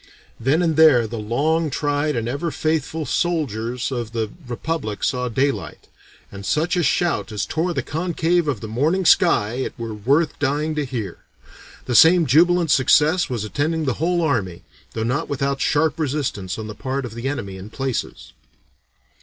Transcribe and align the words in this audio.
Then 0.39 0.63
and 0.63 0.77
there 0.77 1.05
the 1.05 1.19
long 1.19 1.69
tried 1.69 2.15
and 2.15 2.27
ever 2.27 2.49
faithful 2.49 3.05
soldiers 3.05 3.91
of 3.91 4.13
the 4.13 4.31
Republic 4.47 5.03
saw 5.03 5.29
daylight 5.29 5.89
and 6.31 6.43
such 6.43 6.75
a 6.75 6.81
shout 6.81 7.31
as 7.31 7.45
tore 7.45 7.75
the 7.75 7.83
concave 7.83 8.47
of 8.47 8.61
that 8.61 8.67
morning 8.67 9.05
sky 9.05 9.57
it 9.57 9.77
were 9.77 9.93
worth 9.93 10.39
dying 10.39 10.73
to 10.73 10.85
hear." 10.85 11.19
The 11.85 11.93
same 11.93 12.25
jubilant 12.25 12.71
success 12.71 13.29
was 13.29 13.43
attending 13.43 13.85
the 13.85 13.93
whole 14.01 14.23
army, 14.23 14.63
though 14.95 15.03
not 15.03 15.29
without 15.29 15.61
sharp 15.61 15.99
resistance 15.99 16.57
on 16.57 16.65
the 16.65 16.73
part 16.73 17.05
of 17.05 17.13
the 17.13 17.27
enemy 17.27 17.55
in 17.57 17.69
places. 17.69 18.33